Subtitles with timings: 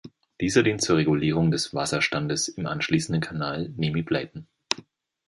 [0.41, 4.47] Dieser dient zur Regulierung des Wasserstandes im anschließenden Kanal Nimy-Blaton.